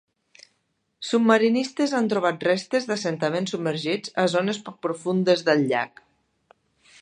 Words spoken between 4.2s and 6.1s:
a zones poc profundes del llac.